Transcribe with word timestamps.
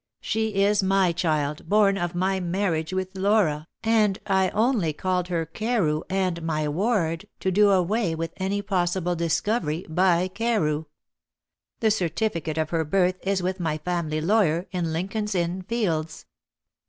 She 0.19 0.55
is 0.63 0.81
my 0.81 1.11
child, 1.11 1.69
born 1.69 1.95
of 1.95 2.15
my 2.15 2.39
marriage 2.39 2.91
with 2.91 3.15
Laura, 3.15 3.67
and 3.83 4.17
I 4.25 4.49
only 4.49 4.93
called 4.93 5.27
her 5.27 5.45
Carew, 5.45 6.01
and 6.09 6.41
my 6.41 6.67
ward, 6.67 7.25
to 7.41 7.51
do 7.51 7.69
away 7.69 8.15
with 8.15 8.33
any 8.37 8.63
possible 8.63 9.15
discovery 9.15 9.85
by 9.87 10.27
Carew. 10.27 10.85
The 11.81 11.91
certificate 11.91 12.57
of 12.57 12.71
her 12.71 12.83
birth 12.83 13.19
is 13.21 13.43
with 13.43 13.59
my 13.59 13.77
family 13.77 14.21
lawyer 14.21 14.65
in 14.71 14.91
Lincoln's 14.91 15.35
Inn 15.35 15.61
Fields.'" 15.61 16.25